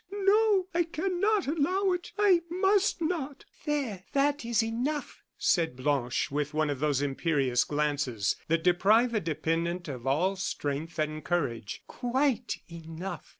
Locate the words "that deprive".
8.47-9.13